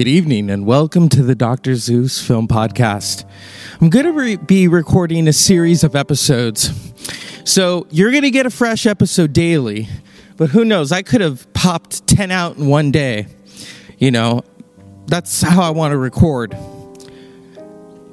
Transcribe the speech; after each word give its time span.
Good 0.00 0.08
evening 0.08 0.48
and 0.48 0.64
welcome 0.64 1.10
to 1.10 1.22
the 1.22 1.34
Dr. 1.34 1.74
Zeus 1.74 2.26
Film 2.26 2.48
Podcast. 2.48 3.26
I'm 3.82 3.90
going 3.90 4.06
to 4.06 4.12
re- 4.12 4.36
be 4.36 4.66
recording 4.66 5.28
a 5.28 5.32
series 5.34 5.84
of 5.84 5.94
episodes. 5.94 6.70
So 7.44 7.86
you're 7.90 8.10
going 8.10 8.22
to 8.22 8.30
get 8.30 8.46
a 8.46 8.50
fresh 8.50 8.86
episode 8.86 9.34
daily, 9.34 9.90
but 10.38 10.48
who 10.48 10.64
knows? 10.64 10.90
I 10.90 11.02
could 11.02 11.20
have 11.20 11.52
popped 11.52 12.06
10 12.06 12.30
out 12.30 12.56
in 12.56 12.66
one 12.66 12.90
day. 12.90 13.26
You 13.98 14.10
know, 14.10 14.42
that's 15.06 15.42
how 15.42 15.60
I 15.60 15.68
want 15.68 15.92
to 15.92 15.98
record. 15.98 16.54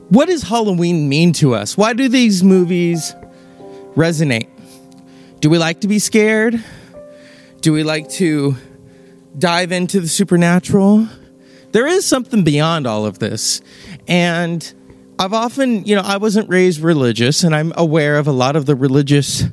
What 0.09 0.27
does 0.27 0.43
Halloween 0.43 1.07
mean 1.07 1.31
to 1.35 1.55
us? 1.55 1.77
Why 1.77 1.93
do 1.93 2.09
these 2.09 2.43
movies 2.43 3.15
resonate? 3.95 4.49
Do 5.39 5.49
we 5.49 5.57
like 5.57 5.79
to 5.79 5.87
be 5.87 5.99
scared? 5.99 6.61
Do 7.61 7.71
we 7.71 7.83
like 7.83 8.09
to 8.09 8.57
dive 9.37 9.71
into 9.71 10.01
the 10.01 10.09
supernatural? 10.09 11.07
There 11.71 11.87
is 11.87 12.05
something 12.05 12.43
beyond 12.43 12.87
all 12.87 13.05
of 13.05 13.19
this. 13.19 13.61
And 14.07 14.73
I've 15.19 15.33
often, 15.33 15.83
you 15.85 15.95
know, 15.95 16.01
I 16.03 16.17
wasn't 16.17 16.49
raised 16.49 16.79
religious, 16.79 17.43
and 17.43 17.55
I'm 17.55 17.73
aware 17.75 18.17
of 18.17 18.27
a 18.27 18.31
lot 18.31 18.55
of 18.55 18.65
the 18.65 18.75
religious 18.75 19.43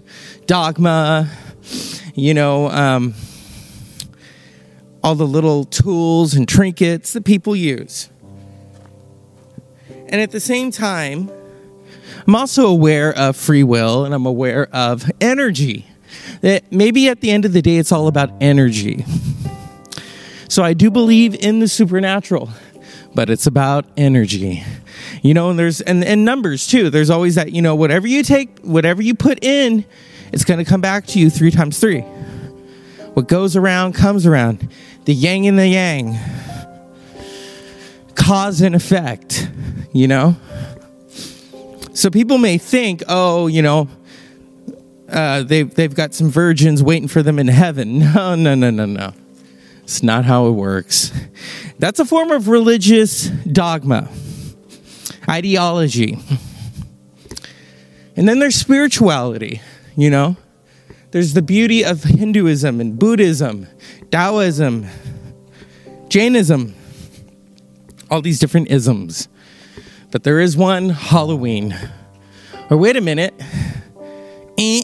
dogma, 0.46 1.30
you 2.14 2.34
know, 2.34 2.68
um, 2.68 3.14
all 5.02 5.14
the 5.14 5.26
little 5.26 5.64
tools 5.64 6.34
and 6.34 6.46
trinkets 6.46 7.14
that 7.14 7.24
people 7.24 7.56
use. 7.56 8.10
And 10.08 10.20
at 10.20 10.30
the 10.30 10.40
same 10.40 10.70
time, 10.70 11.30
I'm 12.26 12.34
also 12.34 12.68
aware 12.68 13.12
of 13.16 13.36
free 13.36 13.62
will 13.64 14.04
and 14.04 14.14
I'm 14.14 14.26
aware 14.26 14.68
of 14.72 15.10
energy. 15.20 15.86
That 16.42 16.70
maybe 16.70 17.08
at 17.08 17.20
the 17.20 17.30
end 17.30 17.44
of 17.44 17.52
the 17.52 17.62
day, 17.62 17.76
it's 17.76 17.90
all 17.90 18.06
about 18.06 18.30
energy. 18.40 19.04
So 20.54 20.62
I 20.62 20.72
do 20.72 20.88
believe 20.88 21.34
in 21.34 21.58
the 21.58 21.66
supernatural, 21.66 22.48
but 23.12 23.28
it's 23.28 23.48
about 23.48 23.86
energy. 23.96 24.62
You 25.20 25.34
know, 25.34 25.50
and 25.50 25.58
there's 25.58 25.80
and, 25.80 26.04
and 26.04 26.24
numbers 26.24 26.68
too. 26.68 26.90
There's 26.90 27.10
always 27.10 27.34
that, 27.34 27.50
you 27.50 27.60
know, 27.60 27.74
whatever 27.74 28.06
you 28.06 28.22
take, 28.22 28.60
whatever 28.60 29.02
you 29.02 29.16
put 29.16 29.42
in, 29.42 29.84
it's 30.32 30.44
gonna 30.44 30.64
come 30.64 30.80
back 30.80 31.06
to 31.06 31.18
you 31.18 31.28
three 31.28 31.50
times 31.50 31.80
three. 31.80 32.02
What 33.14 33.26
goes 33.26 33.56
around 33.56 33.94
comes 33.94 34.26
around. 34.26 34.68
The 35.06 35.12
yang 35.12 35.48
and 35.48 35.58
the 35.58 35.66
yang. 35.66 36.16
Cause 38.14 38.60
and 38.60 38.76
effect, 38.76 39.50
you 39.92 40.06
know? 40.06 40.36
So 41.94 42.10
people 42.10 42.38
may 42.38 42.58
think, 42.58 43.02
oh, 43.08 43.48
you 43.48 43.62
know, 43.62 43.88
uh, 45.08 45.42
they've, 45.42 45.74
they've 45.74 45.96
got 45.96 46.14
some 46.14 46.30
virgins 46.30 46.80
waiting 46.80 47.08
for 47.08 47.24
them 47.24 47.40
in 47.40 47.48
heaven. 47.48 47.98
No, 48.14 48.36
no, 48.36 48.54
no, 48.54 48.70
no, 48.70 48.86
no. 48.86 49.14
It's 49.84 50.02
not 50.02 50.24
how 50.24 50.48
it 50.48 50.52
works. 50.52 51.12
That's 51.78 52.00
a 52.00 52.04
form 52.04 52.30
of 52.30 52.48
religious 52.48 53.26
dogma, 53.28 54.08
ideology. 55.28 56.18
And 58.16 58.26
then 58.26 58.38
there's 58.38 58.54
spirituality, 58.54 59.60
you 59.94 60.08
know? 60.08 60.36
There's 61.10 61.34
the 61.34 61.42
beauty 61.42 61.84
of 61.84 62.02
Hinduism 62.02 62.80
and 62.80 62.98
Buddhism, 62.98 63.68
Taoism, 64.10 64.86
Jainism, 66.08 66.74
all 68.10 68.22
these 68.22 68.38
different 68.38 68.70
isms. 68.70 69.28
But 70.10 70.22
there 70.22 70.40
is 70.40 70.56
one 70.56 70.88
Halloween. 70.90 71.76
Or 72.70 72.76
wait 72.76 72.96
a 72.96 73.00
minute. 73.00 73.34
Eh. 74.56 74.82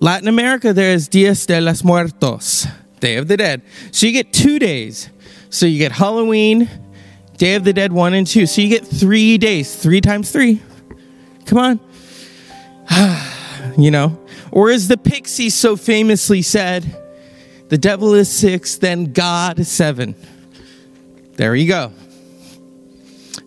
Latin 0.00 0.28
America, 0.28 0.72
there 0.72 0.92
is 0.92 1.08
Dias 1.08 1.44
de 1.44 1.60
los 1.60 1.84
Muertos. 1.84 2.66
Day 3.00 3.16
of 3.16 3.28
the 3.28 3.36
Dead. 3.36 3.62
So 3.90 4.06
you 4.06 4.12
get 4.12 4.32
two 4.32 4.58
days. 4.58 5.10
So 5.50 5.66
you 5.66 5.78
get 5.78 5.92
Halloween, 5.92 6.68
Day 7.36 7.54
of 7.54 7.64
the 7.64 7.72
Dead 7.72 7.92
1 7.92 8.14
and 8.14 8.26
2. 8.26 8.46
So 8.46 8.60
you 8.60 8.68
get 8.68 8.86
three 8.86 9.38
days. 9.38 9.74
Three 9.74 10.00
times 10.00 10.30
three. 10.30 10.62
Come 11.46 11.58
on. 11.58 11.80
you 13.78 13.90
know? 13.90 14.18
Or 14.52 14.70
as 14.70 14.88
the 14.88 14.96
Pixies 14.96 15.54
so 15.54 15.76
famously 15.76 16.42
said, 16.42 16.96
the 17.68 17.78
devil 17.78 18.14
is 18.14 18.28
six, 18.30 18.76
then 18.76 19.12
God 19.12 19.58
is 19.60 19.68
seven. 19.68 20.14
There 21.36 21.54
you 21.54 21.68
go. 21.68 21.92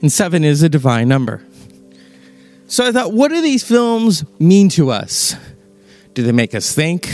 And 0.02 0.12
seven 0.12 0.44
is 0.44 0.64
a 0.64 0.70
divine 0.70 1.08
number. 1.08 1.46
So 2.68 2.86
I 2.86 2.92
thought, 2.92 3.14
what 3.14 3.30
do 3.30 3.42
these 3.42 3.64
films 3.64 4.24
mean 4.40 4.70
to 4.70 4.90
us? 4.90 5.36
Do 6.14 6.24
they 6.24 6.32
make 6.32 6.56
us 6.56 6.74
think? 6.74 7.10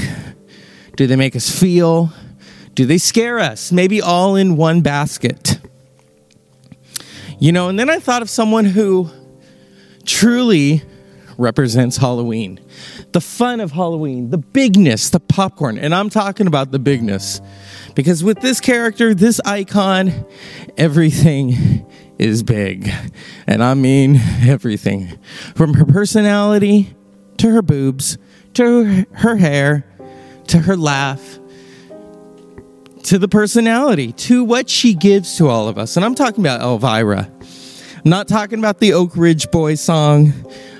Do 0.95 1.07
they 1.07 1.15
make 1.15 1.35
us 1.35 1.49
feel? 1.49 2.11
Do 2.79 2.85
they 2.85 2.97
scare 2.97 3.39
us? 3.39 3.73
Maybe 3.73 4.01
all 4.01 4.37
in 4.37 4.55
one 4.55 4.79
basket. 4.79 5.59
You 7.37 7.51
know, 7.51 7.67
and 7.67 7.77
then 7.77 7.89
I 7.89 7.99
thought 7.99 8.21
of 8.21 8.29
someone 8.29 8.63
who 8.63 9.09
truly 10.05 10.83
represents 11.37 11.97
Halloween. 11.97 12.57
The 13.11 13.19
fun 13.19 13.59
of 13.59 13.73
Halloween, 13.73 14.29
the 14.29 14.37
bigness, 14.37 15.09
the 15.09 15.19
popcorn. 15.19 15.77
And 15.77 15.93
I'm 15.93 16.09
talking 16.09 16.47
about 16.47 16.71
the 16.71 16.79
bigness. 16.79 17.41
Because 17.95 18.23
with 18.23 18.39
this 18.39 18.61
character, 18.61 19.13
this 19.13 19.41
icon, 19.43 20.25
everything 20.77 21.85
is 22.17 22.43
big. 22.43 22.89
And 23.45 23.61
I 23.61 23.73
mean 23.73 24.21
everything. 24.47 25.19
From 25.53 25.73
her 25.73 25.83
personality 25.83 26.95
to 27.39 27.49
her 27.49 27.61
boobs 27.61 28.17
to 28.53 29.05
her 29.15 29.35
hair 29.35 29.85
to 30.47 30.59
her 30.59 30.77
laugh 30.77 31.39
to 33.03 33.17
the 33.17 33.27
personality, 33.27 34.11
to 34.13 34.43
what 34.43 34.69
she 34.69 34.93
gives 34.93 35.37
to 35.37 35.47
all 35.47 35.67
of 35.67 35.77
us. 35.77 35.95
And 35.95 36.05
I'm 36.05 36.15
talking 36.15 36.43
about 36.43 36.61
Elvira. 36.61 37.29
I'm 37.95 38.09
not 38.09 38.27
talking 38.27 38.59
about 38.59 38.79
the 38.79 38.93
Oak 38.93 39.15
Ridge 39.15 39.49
Boys 39.51 39.81
song. 39.81 40.33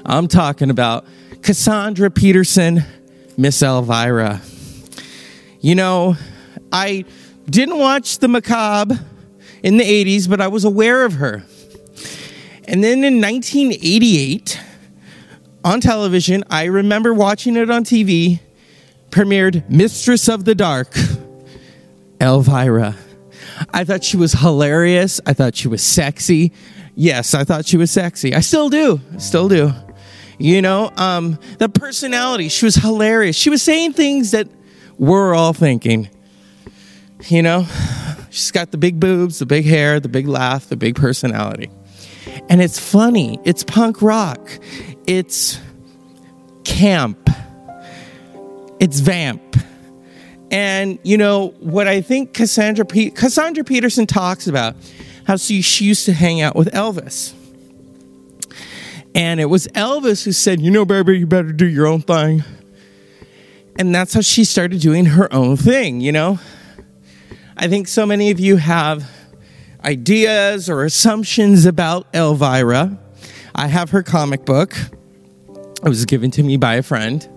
I'm 0.06 0.28
talking 0.28 0.70
about 0.70 1.06
Cassandra 1.42 2.10
Peterson, 2.10 2.84
Miss 3.38 3.62
Elvira. 3.62 4.42
You 5.62 5.76
know, 5.76 6.16
I 6.72 7.06
didn't 7.50 7.78
watch 7.78 8.20
the 8.20 8.28
macabre 8.28 9.00
in 9.64 9.78
the 9.78 9.84
80s, 9.84 10.30
but 10.30 10.40
I 10.40 10.48
was 10.48 10.64
aware 10.64 11.06
of 11.06 11.14
her. 11.14 11.44
And 12.66 12.84
then 12.84 13.04
in 13.04 13.20
1988, 13.20 14.60
on 15.64 15.82
television, 15.82 16.44
I 16.50 16.66
remember 16.66 17.14
watching 17.14 17.56
it 17.56 17.70
on 17.70 17.84
TV, 17.84 18.40
premiered 19.10 19.70
Mistress 19.70 20.30
of 20.30 20.46
the 20.46 20.56
Dark 20.56 20.94
Elvira. 22.22 22.96
I 23.72 23.84
thought 23.84 24.04
she 24.04 24.18
was 24.18 24.34
hilarious. 24.34 25.22
I 25.26 25.34
thought 25.34 25.56
she 25.56 25.68
was 25.68 25.84
sexy. 25.84 26.52
Yes, 26.96 27.34
I 27.34 27.44
thought 27.44 27.66
she 27.66 27.78
was 27.78 27.92
sexy. 27.92 28.34
I 28.34 28.42
still 28.42 28.70
do. 28.70 29.00
Still 29.18 29.48
do. 29.48 29.74
You 30.38 30.62
know, 30.62 30.92
um, 30.96 31.38
the 31.58 31.68
personality, 31.68 32.48
she 32.50 32.66
was 32.66 32.76
hilarious. 32.76 33.36
She 33.36 33.50
was 33.50 33.62
saying 33.62 33.94
things 33.94 34.32
that 34.32 34.48
we're 34.98 35.34
all 35.34 35.54
thinking. 35.54 36.10
You 37.28 37.42
know, 37.42 37.68
she's 38.30 38.52
got 38.52 38.72
the 38.72 38.78
big 38.78 39.00
boobs, 39.00 39.40
the 39.40 39.46
big 39.46 39.66
hair, 39.66 40.00
the 40.00 40.08
big 40.08 40.28
laugh, 40.28 40.70
the 40.70 40.78
big 40.78 40.96
personality. 40.96 41.70
And 42.50 42.62
it's 42.62 42.80
funny, 42.80 43.40
it's 43.44 43.64
punk 43.64 44.02
rock, 44.02 44.50
it's 45.06 45.60
camp, 46.64 47.30
it's 48.80 49.02
vamp. 49.02 49.58
And 50.52 50.98
you 51.04 51.18
know 51.18 51.50
what 51.60 51.88
I 51.88 52.02
think 52.02 52.34
Cassandra 52.34 52.86
Pe- 52.86 53.12
Cassandra 53.12 53.64
Peterson 53.64 54.08
talks 54.08 54.48
about 54.48 54.76
how 55.26 55.36
she, 55.36 55.62
she 55.62 55.86
used 55.86 56.06
to 56.06 56.14
hang 56.14 56.42
out 56.42 56.56
with 56.56 56.72
Elvis. 56.72 57.34
And 59.14 59.40
it 59.40 59.46
was 59.46 59.68
Elvis 59.70 60.24
who 60.24 60.32
said, 60.32 60.60
"You 60.62 60.72
know, 60.72 60.86
baby, 60.86 61.20
you 61.20 61.28
better 61.28 61.52
do 61.52 61.68
your 61.68 61.88
own 61.88 62.02
thing." 62.02 62.44
And 63.78 63.96
that's 63.96 64.14
how 64.14 64.22
she 64.22 64.44
started 64.44 64.82
doing 64.82 65.06
her 65.06 65.34
own 65.34 65.56
thing, 65.56 66.02
you 66.02 66.12
know? 66.12 66.40
I 67.56 67.70
think 67.70 67.88
so 67.88 68.06
many 68.06 68.30
of 68.30 68.40
you 68.40 68.58
have 68.58 69.10
ideas 69.86 70.70
or 70.70 70.84
assumptions 70.84 71.66
about 71.66 72.08
Elvira. 72.14 72.98
I 73.56 73.68
have 73.68 73.92
her 73.92 74.04
comic 74.04 74.46
book. 74.46 74.76
It 75.82 75.88
was 75.88 76.04
given 76.06 76.30
to 76.32 76.44
me 76.44 76.58
by 76.58 76.76
a 76.76 76.84
friend. 76.84 77.28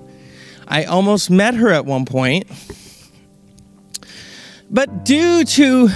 I 0.66 0.84
almost 0.84 1.31
met 1.31 1.54
her 1.54 1.70
at 1.70 1.86
one 1.86 2.04
point 2.06 2.50
but 4.72 5.04
due 5.04 5.44
to 5.44 5.88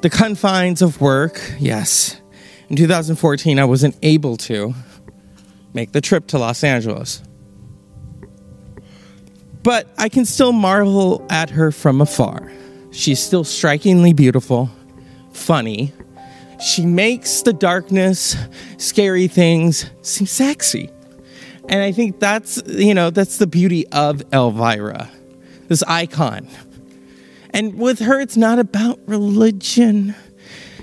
the 0.00 0.08
confines 0.08 0.80
of 0.80 1.00
work, 1.00 1.40
yes, 1.58 2.20
in 2.70 2.76
2014, 2.76 3.58
I 3.58 3.64
wasn't 3.64 3.96
able 4.02 4.38
to 4.38 4.74
make 5.74 5.92
the 5.92 6.00
trip 6.00 6.26
to 6.28 6.38
Los 6.38 6.64
Angeles. 6.64 7.22
But 9.62 9.88
I 9.98 10.08
can 10.08 10.24
still 10.24 10.52
marvel 10.52 11.24
at 11.28 11.50
her 11.50 11.70
from 11.70 12.00
afar. 12.00 12.50
She's 12.90 13.22
still 13.22 13.44
strikingly 13.44 14.14
beautiful, 14.14 14.70
funny. 15.32 15.92
She 16.60 16.86
makes 16.86 17.42
the 17.42 17.52
darkness, 17.52 18.36
scary 18.78 19.28
things 19.28 19.90
seem 20.00 20.26
sexy. 20.26 20.90
And 21.68 21.82
I 21.82 21.92
think 21.92 22.20
that's, 22.20 22.62
you 22.66 22.94
know, 22.94 23.10
that's 23.10 23.36
the 23.36 23.46
beauty 23.46 23.86
of 23.88 24.22
Elvira, 24.32 25.10
this 25.68 25.82
icon 25.84 26.48
And 27.52 27.78
with 27.78 27.98
her, 28.00 28.20
it's 28.20 28.36
not 28.36 28.58
about 28.58 28.98
religion, 29.06 30.14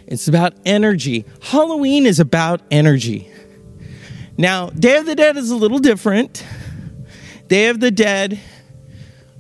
it's 0.07 0.27
about 0.27 0.53
energy. 0.65 1.25
Halloween 1.41 2.05
is 2.05 2.19
about 2.19 2.61
energy. 2.71 3.31
Now, 4.37 4.69
Day 4.69 4.97
of 4.97 5.05
the 5.05 5.15
Dead 5.15 5.37
is 5.37 5.51
a 5.51 5.55
little 5.55 5.79
different. 5.79 6.45
Day 7.47 7.67
of 7.67 7.79
the 7.79 7.91
Dead, 7.91 8.39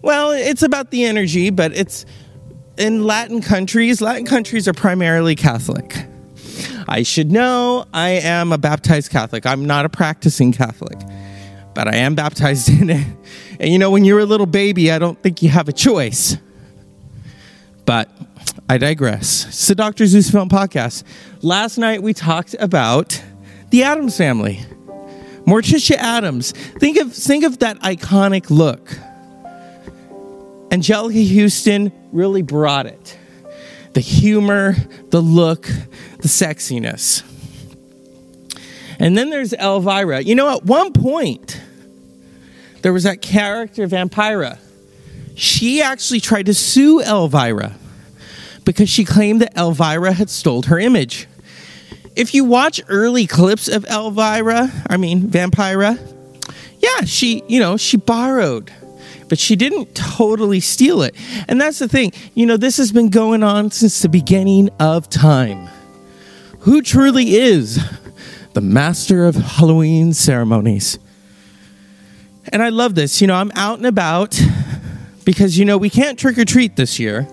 well, 0.01 0.31
it's 0.31 0.63
about 0.63 0.91
the 0.91 1.05
energy, 1.05 1.49
but 1.49 1.73
it's 1.73 2.05
in 2.77 3.03
Latin 3.03 3.41
countries. 3.41 4.01
Latin 4.01 4.25
countries 4.25 4.67
are 4.67 4.73
primarily 4.73 5.35
Catholic. 5.35 6.05
I 6.87 7.03
should 7.03 7.31
know 7.31 7.85
I 7.93 8.09
am 8.09 8.51
a 8.51 8.57
baptized 8.57 9.11
Catholic. 9.11 9.45
I'm 9.45 9.65
not 9.65 9.85
a 9.85 9.89
practicing 9.89 10.51
Catholic, 10.51 10.97
but 11.75 11.87
I 11.87 11.97
am 11.97 12.15
baptized 12.15 12.69
in 12.81 12.89
it. 12.89 13.07
And 13.59 13.71
you 13.71 13.77
know, 13.77 13.91
when 13.91 14.05
you're 14.05 14.19
a 14.19 14.25
little 14.25 14.45
baby, 14.45 14.91
I 14.91 14.99
don't 14.99 15.21
think 15.21 15.41
you 15.41 15.49
have 15.49 15.67
a 15.67 15.73
choice. 15.73 16.37
I 18.71 18.77
digress. 18.77 19.47
It's 19.47 19.67
the 19.67 19.73
Dr. 19.73 20.05
Zeus 20.05 20.29
Film 20.29 20.47
Podcast. 20.47 21.03
Last 21.41 21.79
night 21.79 22.03
we 22.03 22.13
talked 22.13 22.55
about 22.59 23.19
the 23.71 23.81
Addams 23.81 24.15
family. 24.15 24.63
Morticia 25.47 25.95
Addams. 25.95 26.51
Think 26.51 26.97
of 26.99 27.11
think 27.11 27.43
of 27.45 27.57
that 27.59 27.79
iconic 27.79 28.51
look. 28.51 28.87
Anjelica 30.69 31.41
Huston 31.41 31.91
really 32.11 32.43
brought 32.43 32.85
it. 32.85 33.17
The 33.93 34.01
humor, 34.01 34.75
the 35.09 35.19
look, 35.19 35.63
the 35.63 36.27
sexiness. 36.27 37.23
And 38.99 39.17
then 39.17 39.31
there's 39.31 39.51
Elvira. 39.53 40.21
You 40.21 40.35
know, 40.35 40.55
at 40.55 40.63
one 40.63 40.93
point, 40.93 41.59
there 42.83 42.93
was 42.93 43.01
that 43.05 43.23
character, 43.23 43.87
Vampira. 43.87 44.59
She 45.33 45.81
actually 45.81 46.19
tried 46.19 46.45
to 46.45 46.53
sue 46.53 47.01
Elvira 47.01 47.73
because 48.69 48.87
she 48.87 49.03
claimed 49.03 49.41
that 49.41 49.57
Elvira 49.57 50.13
had 50.13 50.29
stole 50.29 50.61
her 50.61 50.77
image. 50.77 51.27
If 52.15 52.35
you 52.35 52.45
watch 52.45 52.79
early 52.87 53.25
clips 53.25 53.67
of 53.67 53.83
Elvira, 53.85 54.71
I 54.87 54.95
mean, 54.95 55.23
Vampira, 55.23 55.97
yeah, 56.77 57.03
she, 57.05 57.41
you 57.47 57.59
know, 57.59 57.77
she 57.77 57.97
borrowed 57.97 58.71
but 59.27 59.39
she 59.39 59.55
didn't 59.55 59.95
totally 59.95 60.59
steal 60.59 61.03
it. 61.03 61.15
And 61.47 61.59
that's 61.59 61.77
the 61.79 61.87
thing. 61.87 62.13
You 62.33 62.47
know, 62.47 62.57
this 62.57 62.77
has 62.77 62.91
been 62.91 63.09
going 63.09 63.43
on 63.43 63.69
since 63.69 64.01
the 64.01 64.09
beginning 64.09 64.69
of 64.79 65.07
time 65.07 65.69
who 66.61 66.81
truly 66.81 67.35
is 67.35 67.79
the 68.53 68.61
master 68.61 69.25
of 69.25 69.35
Halloween 69.35 70.13
ceremonies. 70.13 70.97
And 72.51 72.63
I 72.63 72.69
love 72.69 72.95
this. 72.95 73.21
You 73.21 73.27
know, 73.27 73.35
I'm 73.35 73.51
out 73.55 73.77
and 73.77 73.85
about 73.87 74.39
because, 75.25 75.59
you 75.59 75.65
know, 75.65 75.77
we 75.77 75.91
can't 75.91 76.17
trick 76.17 76.39
or 76.39 76.45
treat 76.45 76.75
this 76.75 76.99
year, 76.99 77.27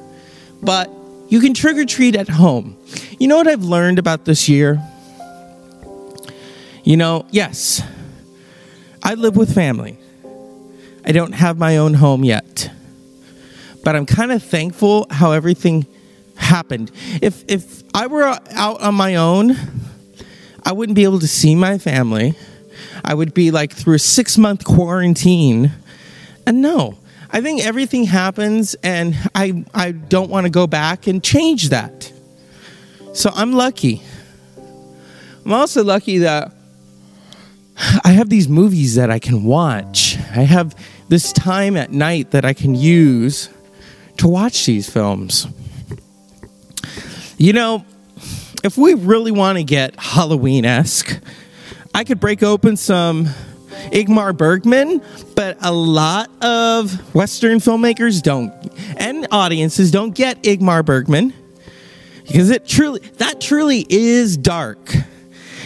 but 0.62 0.91
you 1.28 1.40
can 1.40 1.55
trick 1.55 1.76
or 1.76 1.84
treat 1.84 2.17
at 2.17 2.28
home. 2.28 2.76
You 3.19 3.28
know 3.28 3.37
what 3.37 3.46
I've 3.46 3.64
learned 3.64 3.99
about 3.99 4.25
this 4.25 4.49
year? 4.49 4.81
You 6.84 6.96
know, 6.96 7.26
yes, 7.31 7.82
I 9.02 9.14
live 9.14 9.37
with 9.37 9.55
family. 9.55 9.99
I 11.05 11.12
don't 11.12 11.32
have 11.32 11.58
my 11.58 11.76
own 11.76 11.94
home 11.94 12.25
yet. 12.25 12.70
But 13.84 13.94
I'm 13.94 14.06
kind 14.06 14.32
of 14.32 14.43
thankful 14.43 15.06
how 15.11 15.32
everything 15.32 15.87
happened. 16.37 16.90
If 17.23 17.44
if 17.49 17.82
I 17.94 18.08
were 18.08 18.25
out 18.25 18.81
on 18.81 18.94
my 18.94 19.14
own, 19.14 19.56
I 20.64 20.73
wouldn't 20.73 20.96
be 20.96 21.05
able 21.05 21.20
to 21.20 21.28
see 21.28 21.55
my 21.55 21.78
family. 21.78 22.34
I 23.05 23.14
would 23.14 23.32
be 23.32 23.50
like 23.52 23.73
through 23.73 23.94
a 23.94 23.99
6-month 23.99 24.64
quarantine. 24.64 25.73
And 26.46 26.61
no, 26.61 26.99
I 27.31 27.40
think 27.40 27.64
everything 27.64 28.05
happens 28.05 28.75
and 28.82 29.17
I 29.34 29.64
I 29.75 29.93
don't 29.93 30.31
want 30.31 30.44
to 30.44 30.50
go 30.50 30.67
back 30.67 31.06
and 31.06 31.23
change 31.23 31.70
that. 31.70 32.12
So 33.12 33.31
I'm 33.34 33.52
lucky. 33.52 34.02
I'm 35.44 35.52
also 35.52 35.84
lucky 35.84 36.19
that 36.19 36.52
I 38.05 38.11
have 38.12 38.28
these 38.28 38.49
movies 38.49 38.94
that 38.94 39.11
I 39.11 39.19
can 39.19 39.44
watch. 39.44 40.17
I 40.31 40.43
have 40.43 40.75
this 41.08 41.32
time 41.32 41.76
at 41.76 41.93
night 41.93 42.31
that 42.32 42.44
I 42.44 42.52
can 42.52 42.75
use 42.75 43.49
to 44.19 44.28
watch 44.28 44.67
these 44.67 44.88
films. 44.88 45.46
You 47.38 47.52
know, 47.52 47.84
if 48.64 48.78
we 48.78 48.94
really 48.94 49.31
want 49.31 49.58
to 49.58 49.64
get 49.64 49.94
Halloween 50.00 50.64
esque, 50.64 51.20
I 51.94 52.05
could 52.05 52.19
break 52.19 52.43
open 52.43 52.76
some 52.76 53.28
Ingmar 53.93 54.37
Bergman, 54.37 55.03
but 55.35 55.56
a 55.61 55.73
lot 55.73 56.31
of 56.43 57.15
Western 57.15 57.59
filmmakers 57.59 58.23
don't, 58.23 58.53
and 58.97 59.27
audiences 59.31 59.91
don't 59.91 60.15
get 60.15 60.43
Ingmar 60.43 60.85
Bergman 60.85 61.33
because 62.27 62.50
it 62.50 62.67
truly 62.67 63.00
that 63.19 63.41
truly 63.41 63.87
is 63.88 64.37
dark. 64.37 64.94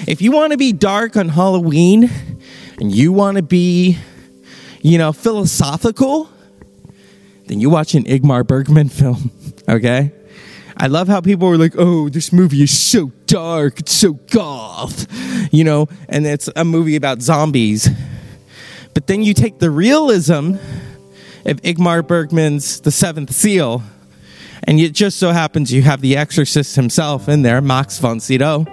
If 0.06 0.22
you 0.22 0.32
want 0.32 0.52
to 0.52 0.58
be 0.58 0.72
dark 0.72 1.16
on 1.16 1.28
Halloween 1.28 2.10
and 2.80 2.92
you 2.92 3.12
want 3.12 3.36
to 3.36 3.42
be, 3.42 3.98
you 4.80 4.98
know, 4.98 5.12
philosophical, 5.12 6.30
then 7.46 7.60
you 7.60 7.70
watch 7.70 7.94
an 7.94 8.04
Ingmar 8.04 8.46
Bergman 8.46 8.88
film, 8.90 9.30
okay? 9.68 10.12
I 10.76 10.86
love 10.86 11.08
how 11.08 11.20
people 11.20 11.48
were 11.48 11.58
like, 11.58 11.74
"Oh, 11.76 12.08
this 12.08 12.32
movie 12.32 12.62
is 12.62 12.76
so 12.76 13.12
dark, 13.26 13.80
it's 13.80 13.92
so 13.92 14.14
goth," 14.14 15.06
you 15.52 15.62
know, 15.62 15.88
and 16.08 16.26
it's 16.26 16.48
a 16.56 16.64
movie 16.64 16.96
about 16.96 17.20
zombies. 17.20 17.88
But 18.94 19.06
then 19.06 19.22
you 19.22 19.34
take 19.34 19.58
the 19.58 19.70
realism 19.70 20.54
of 21.46 21.60
Ingmar 21.62 22.06
Bergman's 22.06 22.80
The 22.80 22.90
Seventh 22.90 23.32
Seal, 23.32 23.82
and 24.64 24.78
it 24.78 24.92
just 24.92 25.18
so 25.18 25.30
happens 25.30 25.72
you 25.72 25.82
have 25.82 26.00
the 26.00 26.16
exorcist 26.16 26.76
himself 26.76 27.28
in 27.28 27.42
there, 27.42 27.60
Max 27.60 27.98
von 27.98 28.20
Sydow. 28.20 28.66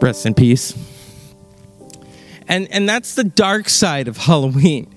Rest 0.00 0.26
in 0.26 0.34
peace. 0.34 0.74
And 2.46 2.70
and 2.70 2.88
that's 2.88 3.14
the 3.14 3.24
dark 3.24 3.68
side 3.68 4.08
of 4.08 4.16
Halloween. 4.16 4.92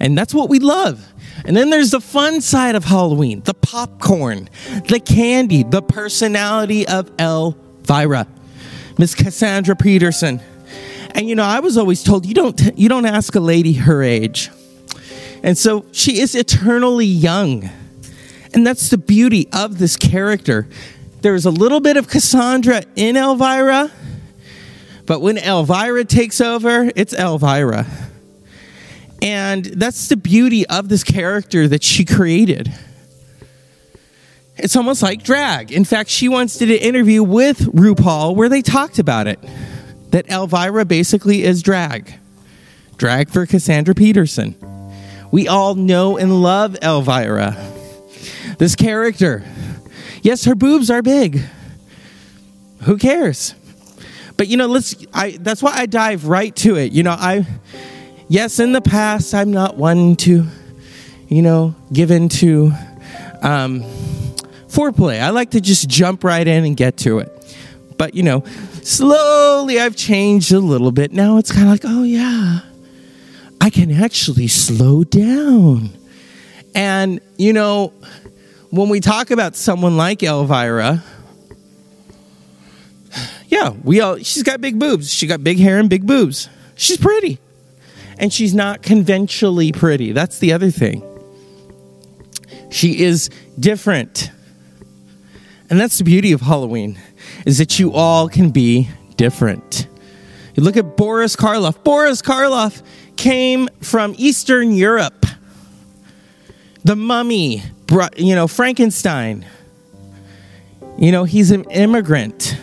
And 0.00 0.16
that's 0.16 0.34
what 0.34 0.48
we 0.48 0.58
love. 0.58 1.06
And 1.44 1.56
then 1.56 1.70
there's 1.70 1.90
the 1.90 2.00
fun 2.00 2.40
side 2.40 2.74
of 2.74 2.84
Halloween 2.84 3.42
the 3.42 3.54
popcorn, 3.54 4.48
the 4.88 5.00
candy, 5.00 5.62
the 5.62 5.82
personality 5.82 6.86
of 6.88 7.10
Elvira, 7.18 8.26
Miss 8.98 9.14
Cassandra 9.14 9.76
Peterson. 9.76 10.40
And 11.16 11.30
you 11.30 11.34
know, 11.34 11.44
I 11.44 11.60
was 11.60 11.78
always 11.78 12.04
told 12.04 12.26
you 12.26 12.34
don't 12.34 12.78
you 12.78 12.90
don't 12.90 13.06
ask 13.06 13.34
a 13.34 13.40
lady 13.40 13.72
her 13.72 14.02
age. 14.02 14.50
And 15.42 15.56
so 15.56 15.86
she 15.90 16.20
is 16.20 16.34
eternally 16.34 17.06
young. 17.06 17.70
And 18.52 18.66
that's 18.66 18.90
the 18.90 18.98
beauty 18.98 19.48
of 19.50 19.78
this 19.78 19.96
character. 19.96 20.68
There's 21.22 21.46
a 21.46 21.50
little 21.50 21.80
bit 21.80 21.96
of 21.96 22.08
Cassandra 22.08 22.82
in 22.96 23.16
Elvira, 23.16 23.90
but 25.06 25.22
when 25.22 25.38
Elvira 25.38 26.04
takes 26.04 26.42
over, 26.42 26.92
it's 26.94 27.14
Elvira. 27.14 27.86
And 29.22 29.64
that's 29.64 30.08
the 30.08 30.16
beauty 30.18 30.66
of 30.66 30.90
this 30.90 31.02
character 31.02 31.66
that 31.66 31.82
she 31.82 32.04
created. 32.04 32.72
It's 34.58 34.76
almost 34.76 35.02
like 35.02 35.22
drag. 35.22 35.72
In 35.72 35.84
fact, 35.84 36.10
she 36.10 36.28
once 36.28 36.58
did 36.58 36.70
an 36.70 36.76
interview 36.76 37.22
with 37.22 37.60
RuPaul 37.72 38.36
where 38.36 38.50
they 38.50 38.60
talked 38.60 38.98
about 38.98 39.26
it 39.26 39.38
that 40.10 40.28
Elvira 40.30 40.84
basically 40.84 41.42
is 41.42 41.62
drag. 41.62 42.14
Drag 42.96 43.28
for 43.28 43.46
Cassandra 43.46 43.94
Peterson. 43.94 44.54
We 45.30 45.48
all 45.48 45.74
know 45.74 46.16
and 46.16 46.42
love 46.42 46.76
Elvira. 46.82 47.56
This 48.58 48.74
character. 48.74 49.44
Yes, 50.22 50.44
her 50.44 50.54
boobs 50.54 50.90
are 50.90 51.02
big. 51.02 51.42
Who 52.82 52.96
cares? 52.96 53.54
But 54.36 54.48
you 54.48 54.56
know, 54.56 54.66
let's 54.66 54.94
I 55.12 55.38
that's 55.40 55.62
why 55.62 55.72
I 55.74 55.86
dive 55.86 56.26
right 56.26 56.54
to 56.56 56.76
it. 56.76 56.92
You 56.92 57.02
know, 57.02 57.12
I 57.12 57.46
yes, 58.28 58.58
in 58.58 58.72
the 58.72 58.80
past, 58.80 59.34
I'm 59.34 59.50
not 59.50 59.76
one 59.76 60.16
to, 60.16 60.46
you 61.28 61.42
know, 61.42 61.74
give 61.92 62.10
into 62.10 62.72
um, 63.42 63.82
foreplay. 64.68 65.20
I 65.20 65.30
like 65.30 65.52
to 65.52 65.60
just 65.60 65.88
jump 65.88 66.24
right 66.24 66.46
in 66.46 66.64
and 66.64 66.76
get 66.76 66.98
to 66.98 67.18
it. 67.20 67.32
But, 67.98 68.14
you 68.14 68.22
know, 68.22 68.44
slowly 68.86 69.80
I've 69.80 69.96
changed 69.96 70.52
a 70.52 70.60
little 70.60 70.92
bit. 70.92 71.12
Now 71.12 71.38
it's 71.38 71.50
kind 71.50 71.64
of 71.64 71.70
like, 71.70 71.82
oh, 71.84 72.04
yeah, 72.04 72.60
I 73.60 73.70
can 73.70 73.90
actually 73.90 74.48
slow 74.48 75.04
down. 75.04 75.90
And, 76.74 77.20
you 77.36 77.52
know, 77.52 77.92
when 78.70 78.88
we 78.88 79.00
talk 79.00 79.30
about 79.30 79.56
someone 79.56 79.96
like 79.96 80.22
Elvira, 80.22 81.02
yeah, 83.48 83.70
we 83.82 84.00
all 84.00 84.18
she's 84.18 84.42
got 84.42 84.60
big 84.60 84.78
boobs. 84.78 85.12
She 85.12 85.26
got 85.26 85.42
big 85.42 85.58
hair 85.58 85.78
and 85.78 85.88
big 85.88 86.06
boobs. 86.06 86.48
She's 86.74 86.98
pretty 86.98 87.38
and 88.18 88.32
she's 88.32 88.54
not 88.54 88.82
conventionally 88.82 89.72
pretty. 89.72 90.12
That's 90.12 90.38
the 90.38 90.52
other 90.52 90.70
thing. 90.70 91.02
She 92.70 93.00
is 93.00 93.30
different. 93.58 94.30
And 95.70 95.80
that's 95.80 95.98
the 95.98 96.04
beauty 96.04 96.32
of 96.32 96.42
Halloween 96.42 96.98
is 97.44 97.58
that 97.58 97.78
you 97.78 97.92
all 97.92 98.28
can 98.28 98.50
be 98.50 98.88
different. 99.16 99.88
You 100.54 100.62
look 100.62 100.76
at 100.76 100.96
Boris 100.96 101.36
Karloff. 101.36 101.82
Boris 101.84 102.22
Karloff 102.22 102.82
came 103.16 103.68
from 103.80 104.14
Eastern 104.16 104.72
Europe. 104.72 105.26
The 106.84 106.96
Mummy, 106.96 107.62
you 108.16 108.34
know, 108.34 108.46
Frankenstein. 108.46 109.44
You 110.96 111.12
know, 111.12 111.24
he's 111.24 111.50
an 111.50 111.64
immigrant. 111.64 112.56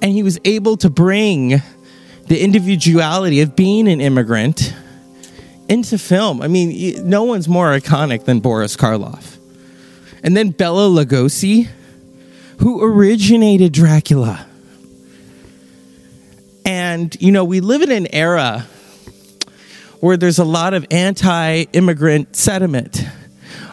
And 0.00 0.12
he 0.12 0.22
was 0.22 0.38
able 0.44 0.76
to 0.78 0.88
bring 0.88 1.60
the 2.28 2.40
individuality 2.40 3.40
of 3.40 3.56
being 3.56 3.88
an 3.88 4.00
immigrant 4.00 4.74
into 5.68 5.98
film. 5.98 6.40
I 6.40 6.48
mean, 6.48 7.08
no 7.08 7.24
one's 7.24 7.48
more 7.48 7.68
iconic 7.78 8.24
than 8.24 8.40
Boris 8.40 8.76
Karloff. 8.76 9.36
And 10.22 10.36
then 10.36 10.50
Bela 10.50 10.88
Lugosi, 10.88 11.68
who 12.58 12.82
originated 12.82 13.72
Dracula. 13.72 14.46
And, 16.64 17.16
you 17.20 17.32
know, 17.32 17.44
we 17.44 17.60
live 17.60 17.82
in 17.82 17.90
an 17.90 18.06
era 18.14 18.66
where 20.00 20.16
there's 20.16 20.38
a 20.38 20.44
lot 20.44 20.74
of 20.74 20.86
anti 20.90 21.62
immigrant 21.72 22.36
sentiment. 22.36 23.04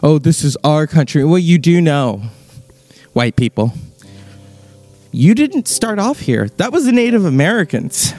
Oh, 0.01 0.17
this 0.17 0.43
is 0.43 0.57
our 0.63 0.87
country. 0.87 1.23
Well, 1.23 1.39
you 1.39 1.57
do 1.57 1.81
know, 1.81 2.21
white 3.13 3.35
people, 3.35 3.73
you 5.11 5.33
didn't 5.33 5.67
start 5.67 5.99
off 5.99 6.19
here. 6.19 6.49
That 6.57 6.71
was 6.71 6.85
the 6.85 6.91
Native 6.91 7.25
Americans. 7.25 8.13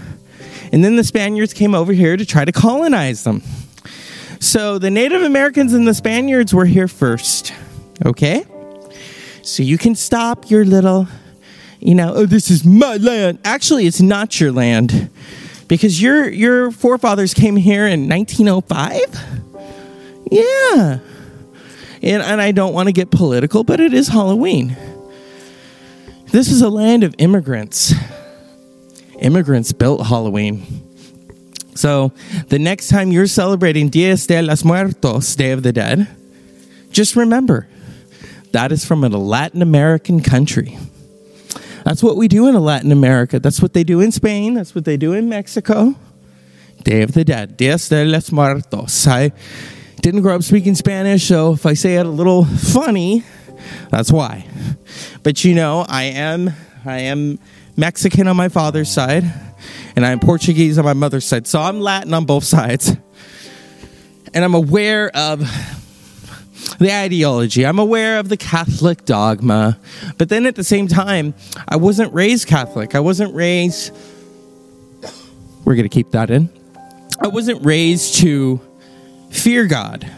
And 0.72 0.84
then 0.84 0.96
the 0.96 1.04
Spaniards 1.04 1.54
came 1.54 1.74
over 1.74 1.92
here 1.92 2.16
to 2.16 2.26
try 2.26 2.44
to 2.44 2.52
colonize 2.52 3.24
them. 3.24 3.42
So 4.40 4.78
the 4.78 4.90
Native 4.90 5.22
Americans 5.22 5.72
and 5.72 5.86
the 5.86 5.94
Spaniards 5.94 6.52
were 6.52 6.64
here 6.64 6.88
first. 6.88 7.52
Okay? 8.04 8.44
So 9.46 9.62
you 9.62 9.78
can 9.78 9.94
stop 9.94 10.50
your 10.50 10.64
little, 10.64 11.06
you 11.78 11.94
know, 11.94 12.12
oh, 12.16 12.26
this 12.26 12.50
is 12.50 12.64
my 12.64 12.96
land. 12.96 13.38
Actually, 13.44 13.86
it's 13.86 14.00
not 14.00 14.40
your 14.40 14.50
land 14.50 15.08
because 15.68 16.02
your 16.02 16.28
your 16.28 16.72
forefathers 16.72 17.32
came 17.32 17.54
here 17.54 17.86
in 17.86 18.08
1905. 18.08 18.98
Yeah. 20.32 20.98
And, 22.02 22.22
and 22.22 22.40
I 22.40 22.50
don't 22.50 22.74
want 22.74 22.88
to 22.88 22.92
get 22.92 23.12
political, 23.12 23.62
but 23.62 23.78
it 23.78 23.94
is 23.94 24.08
Halloween. 24.08 24.76
This 26.32 26.50
is 26.50 26.60
a 26.60 26.68
land 26.68 27.04
of 27.04 27.14
immigrants. 27.18 27.94
Immigrants 29.20 29.72
built 29.72 30.08
Halloween. 30.08 30.66
So 31.76 32.10
the 32.48 32.58
next 32.58 32.88
time 32.88 33.12
you're 33.12 33.28
celebrating 33.28 33.90
Dias 33.90 34.26
de 34.26 34.42
los 34.42 34.64
Muertos, 34.64 35.36
Day 35.36 35.52
of 35.52 35.62
the 35.62 35.72
Dead, 35.72 36.08
just 36.90 37.14
remember 37.14 37.68
that 38.56 38.72
is 38.72 38.86
from 38.86 39.04
a 39.04 39.08
Latin 39.10 39.60
American 39.60 40.22
country. 40.22 40.78
That's 41.84 42.02
what 42.02 42.16
we 42.16 42.26
do 42.26 42.48
in 42.48 42.54
Latin 42.54 42.90
America. 42.90 43.38
That's 43.38 43.60
what 43.60 43.74
they 43.74 43.84
do 43.84 44.00
in 44.00 44.10
Spain. 44.10 44.54
That's 44.54 44.74
what 44.74 44.86
they 44.86 44.96
do 44.96 45.12
in 45.12 45.28
Mexico. 45.28 45.94
Day 46.82 47.02
of 47.02 47.12
the 47.12 47.22
Dead, 47.22 47.58
Dias 47.58 47.90
de 47.90 48.06
los 48.06 48.32
Muertos. 48.32 49.06
I 49.06 49.32
didn't 50.00 50.22
grow 50.22 50.36
up 50.36 50.42
speaking 50.42 50.74
Spanish, 50.74 51.24
so 51.24 51.52
if 51.52 51.66
I 51.66 51.74
say 51.74 51.96
it 51.96 52.06
a 52.06 52.08
little 52.08 52.46
funny, 52.46 53.24
that's 53.90 54.10
why. 54.10 54.48
But 55.22 55.44
you 55.44 55.54
know, 55.54 55.84
I 55.86 56.04
am 56.04 56.50
I 56.86 57.00
am 57.00 57.38
Mexican 57.76 58.26
on 58.26 58.36
my 58.36 58.48
father's 58.48 58.90
side, 58.90 59.30
and 59.96 60.06
I'm 60.06 60.18
Portuguese 60.18 60.78
on 60.78 60.86
my 60.86 60.94
mother's 60.94 61.26
side. 61.26 61.46
So 61.46 61.60
I'm 61.60 61.78
Latin 61.82 62.14
on 62.14 62.24
both 62.24 62.44
sides. 62.44 62.96
And 64.32 64.42
I'm 64.42 64.54
aware 64.54 65.14
of 65.14 65.42
the 66.78 66.92
ideology. 66.92 67.64
I'm 67.64 67.78
aware 67.78 68.18
of 68.18 68.28
the 68.28 68.36
Catholic 68.36 69.04
dogma. 69.04 69.78
But 70.18 70.28
then 70.28 70.46
at 70.46 70.56
the 70.56 70.64
same 70.64 70.88
time, 70.88 71.34
I 71.68 71.76
wasn't 71.76 72.12
raised 72.12 72.48
Catholic. 72.48 72.94
I 72.94 73.00
wasn't 73.00 73.34
raised. 73.34 73.92
We're 75.64 75.74
going 75.74 75.88
to 75.88 75.94
keep 75.94 76.10
that 76.12 76.30
in. 76.30 76.48
I 77.20 77.28
wasn't 77.28 77.64
raised 77.64 78.16
to 78.16 78.60
fear 79.30 79.66
God. 79.66 80.10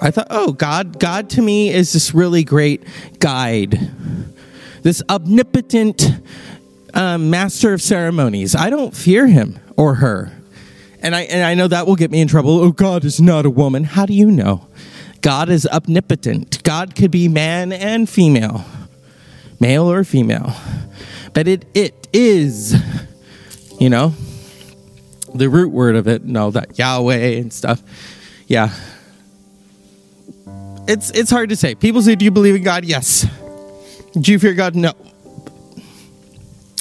I 0.00 0.10
thought, 0.10 0.28
oh, 0.30 0.52
God, 0.52 1.00
God 1.00 1.30
to 1.30 1.42
me 1.42 1.70
is 1.70 1.92
this 1.92 2.14
really 2.14 2.44
great 2.44 2.84
guide, 3.18 3.90
this 4.82 5.02
omnipotent 5.08 6.08
um, 6.94 7.30
master 7.30 7.72
of 7.72 7.82
ceremonies. 7.82 8.54
I 8.54 8.70
don't 8.70 8.94
fear 8.94 9.26
him 9.26 9.58
or 9.76 9.96
her. 9.96 10.32
And 11.00 11.16
I, 11.16 11.22
and 11.22 11.44
I 11.44 11.54
know 11.54 11.68
that 11.68 11.86
will 11.86 11.96
get 11.96 12.10
me 12.10 12.20
in 12.20 12.28
trouble. 12.28 12.60
Oh, 12.60 12.70
God 12.70 13.04
is 13.04 13.20
not 13.20 13.44
a 13.44 13.50
woman. 13.50 13.84
How 13.84 14.06
do 14.06 14.12
you 14.12 14.30
know? 14.30 14.67
God 15.20 15.48
is 15.48 15.66
omnipotent. 15.66 16.62
God 16.62 16.94
could 16.94 17.10
be 17.10 17.28
man 17.28 17.72
and 17.72 18.08
female, 18.08 18.64
male 19.60 19.90
or 19.90 20.04
female. 20.04 20.54
But 21.34 21.48
it, 21.48 21.64
it 21.74 22.08
is, 22.12 22.74
you 23.80 23.90
know, 23.90 24.14
the 25.34 25.48
root 25.48 25.70
word 25.72 25.96
of 25.96 26.08
it, 26.08 26.24
no, 26.24 26.50
that 26.50 26.78
Yahweh 26.78 27.38
and 27.38 27.52
stuff. 27.52 27.82
Yeah. 28.46 28.74
It's, 30.86 31.10
it's 31.10 31.30
hard 31.30 31.50
to 31.50 31.56
say. 31.56 31.74
People 31.74 32.00
say, 32.02 32.14
Do 32.14 32.24
you 32.24 32.30
believe 32.30 32.54
in 32.54 32.62
God? 32.62 32.84
Yes. 32.84 33.26
Do 34.18 34.32
you 34.32 34.38
fear 34.38 34.54
God? 34.54 34.74
No. 34.74 34.94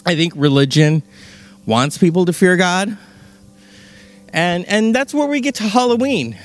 I 0.05 0.15
think 0.15 0.33
religion 0.35 1.03
wants 1.65 1.97
people 1.97 2.25
to 2.25 2.33
fear 2.33 2.55
God. 2.55 2.97
And, 4.31 4.65
and 4.65 4.95
that's 4.95 5.13
where 5.13 5.27
we 5.27 5.41
get 5.41 5.55
to 5.55 5.63
Halloween. 5.63 6.37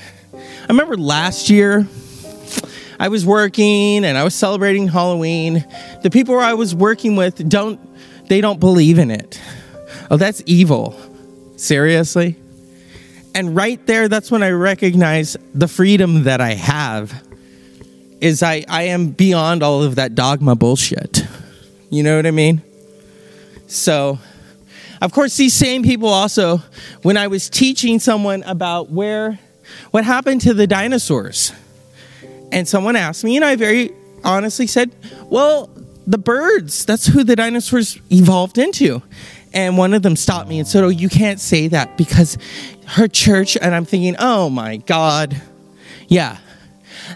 Remember 0.73 0.97
last 0.97 1.51
year, 1.51 1.87
I 2.99 3.09
was 3.09 3.27
working 3.27 4.03
and 4.03 4.17
I 4.17 4.23
was 4.23 4.33
celebrating 4.33 4.87
Halloween. 4.87 5.63
The 6.01 6.09
people 6.09 6.39
I 6.39 6.55
was 6.55 6.73
working 6.73 7.15
with 7.15 7.47
don't 7.47 7.79
they 8.27 8.41
don't 8.41 8.59
believe 8.59 8.97
in 8.97 9.11
it. 9.11 9.39
Oh, 10.09 10.17
that's 10.17 10.41
evil. 10.47 10.99
Seriously? 11.57 12.37
And 13.35 13.55
right 13.55 13.85
there, 13.85 14.07
that's 14.07 14.31
when 14.31 14.41
I 14.41 14.49
recognize 14.49 15.37
the 15.53 15.67
freedom 15.67 16.23
that 16.23 16.41
I 16.41 16.55
have 16.55 17.23
is 18.19 18.41
I, 18.41 18.65
I 18.67 18.83
am 18.85 19.09
beyond 19.09 19.61
all 19.61 19.83
of 19.83 19.97
that 19.97 20.15
dogma 20.15 20.55
bullshit. 20.55 21.23
You 21.91 22.01
know 22.01 22.15
what 22.15 22.25
I 22.25 22.31
mean? 22.31 22.63
So, 23.67 24.17
of 25.03 25.11
course, 25.11 25.37
these 25.37 25.53
same 25.53 25.83
people 25.83 26.09
also, 26.09 26.63
when 27.03 27.15
I 27.15 27.27
was 27.27 27.47
teaching 27.47 27.99
someone 27.99 28.41
about 28.41 28.89
where 28.89 29.37
what 29.91 30.03
happened 30.03 30.41
to 30.41 30.53
the 30.53 30.67
dinosaurs? 30.67 31.51
And 32.51 32.67
someone 32.67 32.95
asked 32.95 33.23
me, 33.23 33.35
and 33.35 33.43
I 33.43 33.55
very 33.55 33.91
honestly 34.23 34.67
said, 34.67 34.91
Well, 35.25 35.69
the 36.05 36.17
birds, 36.17 36.85
that's 36.85 37.07
who 37.07 37.23
the 37.23 37.35
dinosaurs 37.35 37.99
evolved 38.09 38.57
into. 38.57 39.01
And 39.53 39.77
one 39.77 39.93
of 39.93 40.01
them 40.01 40.15
stopped 40.15 40.49
me 40.49 40.59
and 40.59 40.67
said, 40.67 40.83
Oh, 40.83 40.89
you 40.89 41.09
can't 41.09 41.39
say 41.39 41.67
that 41.69 41.97
because 41.97 42.37
her 42.87 43.07
church. 43.07 43.57
And 43.57 43.73
I'm 43.73 43.85
thinking, 43.85 44.15
Oh 44.19 44.49
my 44.49 44.77
God. 44.77 45.39
Yeah. 46.07 46.37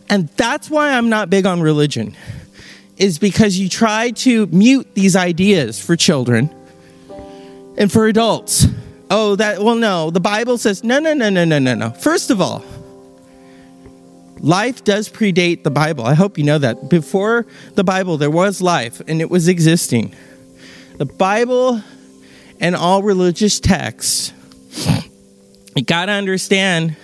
And 0.09 0.27
that's 0.29 0.69
why 0.69 0.91
I'm 0.91 1.09
not 1.09 1.29
big 1.29 1.45
on 1.45 1.61
religion, 1.61 2.15
is 2.97 3.19
because 3.19 3.57
you 3.57 3.69
try 3.69 4.11
to 4.11 4.47
mute 4.47 4.87
these 4.95 5.15
ideas 5.15 5.83
for 5.83 5.95
children 5.95 6.53
and 7.77 7.91
for 7.91 8.07
adults. 8.07 8.65
Oh, 9.09 9.35
that, 9.35 9.61
well, 9.61 9.75
no. 9.75 10.09
The 10.09 10.19
Bible 10.19 10.57
says, 10.57 10.83
no, 10.83 10.99
no, 10.99 11.13
no, 11.13 11.29
no, 11.29 11.45
no, 11.45 11.59
no, 11.59 11.75
no. 11.75 11.91
First 11.91 12.29
of 12.29 12.41
all, 12.41 12.63
life 14.39 14.83
does 14.83 15.09
predate 15.09 15.63
the 15.63 15.71
Bible. 15.71 16.05
I 16.05 16.13
hope 16.13 16.37
you 16.37 16.43
know 16.43 16.57
that. 16.57 16.89
Before 16.89 17.45
the 17.75 17.83
Bible, 17.83 18.17
there 18.17 18.29
was 18.29 18.61
life 18.61 19.01
and 19.07 19.21
it 19.21 19.29
was 19.29 19.47
existing. 19.47 20.13
The 20.97 21.05
Bible 21.05 21.81
and 22.59 22.75
all 22.75 23.03
religious 23.03 23.59
texts, 23.59 24.33
you 25.75 25.83
got 25.83 26.07
to 26.07 26.11
understand 26.11 26.95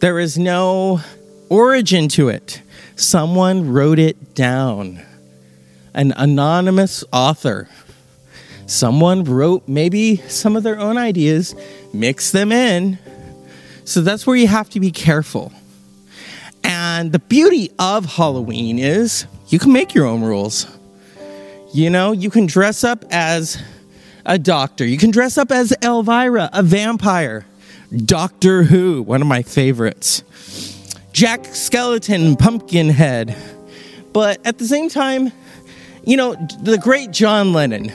there 0.00 0.18
is 0.18 0.38
no 0.38 1.00
origin 1.48 2.08
to 2.08 2.28
it. 2.28 2.62
Someone 2.96 3.72
wrote 3.72 3.98
it 3.98 4.34
down, 4.34 5.02
an 5.94 6.12
anonymous 6.16 7.02
author. 7.12 7.68
Someone 8.70 9.24
wrote 9.24 9.66
maybe 9.66 10.18
some 10.28 10.54
of 10.54 10.62
their 10.62 10.78
own 10.78 10.96
ideas, 10.96 11.56
mix 11.92 12.30
them 12.30 12.52
in. 12.52 13.00
So 13.84 14.00
that's 14.00 14.24
where 14.28 14.36
you 14.36 14.46
have 14.46 14.70
to 14.70 14.78
be 14.78 14.92
careful. 14.92 15.52
And 16.62 17.10
the 17.10 17.18
beauty 17.18 17.72
of 17.80 18.04
Halloween 18.04 18.78
is 18.78 19.26
you 19.48 19.58
can 19.58 19.72
make 19.72 19.92
your 19.92 20.06
own 20.06 20.22
rules. 20.22 20.68
You 21.74 21.90
know, 21.90 22.12
you 22.12 22.30
can 22.30 22.46
dress 22.46 22.84
up 22.84 23.04
as 23.10 23.60
a 24.24 24.38
doctor, 24.38 24.86
you 24.86 24.98
can 24.98 25.10
dress 25.10 25.36
up 25.36 25.50
as 25.50 25.74
Elvira, 25.82 26.48
a 26.52 26.62
vampire, 26.62 27.44
Doctor 28.04 28.62
Who, 28.62 29.02
one 29.02 29.20
of 29.20 29.26
my 29.26 29.42
favorites, 29.42 30.22
Jack 31.12 31.44
Skeleton, 31.46 32.36
Pumpkinhead. 32.36 33.36
But 34.12 34.38
at 34.46 34.58
the 34.58 34.64
same 34.64 34.88
time, 34.88 35.32
you 36.04 36.16
know, 36.16 36.36
the 36.62 36.78
great 36.78 37.10
John 37.10 37.52
Lennon 37.52 37.90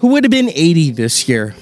who 0.00 0.08
would 0.08 0.24
have 0.24 0.30
been 0.30 0.50
80 0.50 0.92
this 0.92 1.28
year. 1.28 1.54